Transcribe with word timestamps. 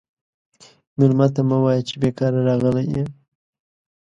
مېلمه 0.97 1.27
ته 1.33 1.41
مه 1.49 1.57
وایه 1.63 1.81
چې 1.87 1.93
بیکاره 2.01 2.39
راغلی 2.47 2.85
یې. 2.93 3.03